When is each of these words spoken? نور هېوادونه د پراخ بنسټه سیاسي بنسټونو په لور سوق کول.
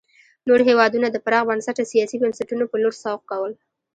نور 0.47 0.59
هېوادونه 0.69 1.07
د 1.11 1.17
پراخ 1.25 1.43
بنسټه 1.49 1.83
سیاسي 1.91 2.17
بنسټونو 2.23 2.63
په 2.71 2.77
لور 2.83 2.93
سوق 3.03 3.21
کول. 3.31 3.51